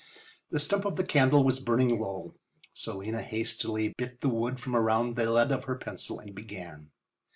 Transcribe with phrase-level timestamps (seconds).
[0.49, 2.33] The stump of the candle was burning low,
[2.73, 6.89] so Lena hastily bit the wood from around the lead of her pencil and began.